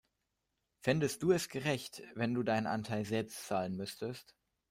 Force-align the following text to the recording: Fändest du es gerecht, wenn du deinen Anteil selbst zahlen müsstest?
Fändest 0.79 1.21
du 1.21 1.31
es 1.31 1.47
gerecht, 1.47 2.01
wenn 2.15 2.33
du 2.33 2.41
deinen 2.41 2.65
Anteil 2.65 3.05
selbst 3.05 3.45
zahlen 3.45 3.75
müsstest? 3.75 4.33